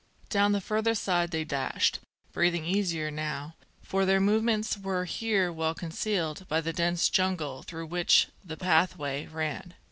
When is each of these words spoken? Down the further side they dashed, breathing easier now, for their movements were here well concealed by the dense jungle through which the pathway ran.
Down 0.31 0.51
the 0.51 0.59
further 0.61 0.95
side 0.95 1.29
they 1.29 1.43
dashed, 1.43 1.99
breathing 2.33 2.65
easier 2.65 3.11
now, 3.11 3.53
for 3.83 4.03
their 4.03 4.19
movements 4.19 4.75
were 4.75 5.05
here 5.05 5.53
well 5.53 5.75
concealed 5.75 6.47
by 6.47 6.59
the 6.59 6.73
dense 6.73 7.07
jungle 7.07 7.61
through 7.61 7.85
which 7.85 8.27
the 8.43 8.57
pathway 8.57 9.27
ran. 9.27 9.75